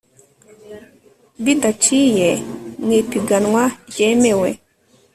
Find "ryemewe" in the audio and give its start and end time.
3.89-4.49